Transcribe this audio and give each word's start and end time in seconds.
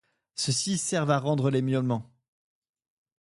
Ceux-ci 0.33 0.79
servent 0.79 1.11
à 1.11 1.19
rendre 1.19 1.51
les 1.51 1.61
miaulements. 1.61 2.09